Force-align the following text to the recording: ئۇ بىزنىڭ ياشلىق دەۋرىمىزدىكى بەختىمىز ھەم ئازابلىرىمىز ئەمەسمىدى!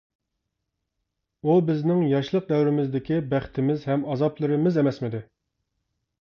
ئۇ 1.49 1.57
بىزنىڭ 1.67 2.01
ياشلىق 2.11 2.47
دەۋرىمىزدىكى 2.53 3.19
بەختىمىز 3.35 3.85
ھەم 3.91 4.07
ئازابلىرىمىز 4.15 4.81
ئەمەسمىدى! 4.83 5.23